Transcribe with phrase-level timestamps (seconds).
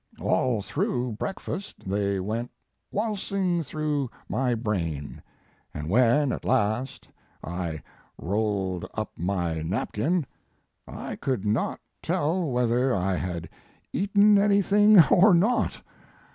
[0.19, 2.49] All through breakfast they went
[2.91, 5.21] waltzing through my brain,
[5.75, 7.07] and when, at last,
[7.43, 7.83] I
[8.17, 10.25] rolled up my napkin,
[10.87, 13.47] I could not tell whether I had
[13.93, 15.79] eaten anything or not.